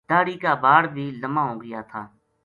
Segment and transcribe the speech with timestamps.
[0.09, 2.01] داڑھی کا باڑ بھی لما ہو گیا تھا